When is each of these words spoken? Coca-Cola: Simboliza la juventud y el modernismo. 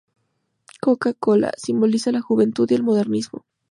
Coca-Cola: 0.81 1.53
Simboliza 1.57 2.11
la 2.11 2.21
juventud 2.21 2.65
y 2.71 2.73
el 2.73 2.81
modernismo. 2.81 3.45